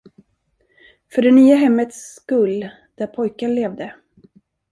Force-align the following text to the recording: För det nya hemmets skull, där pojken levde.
För 1.13 1.21
det 1.21 1.31
nya 1.31 1.55
hemmets 1.55 1.95
skull, 2.15 2.69
där 2.97 3.07
pojken 3.07 3.55
levde. 3.55 3.93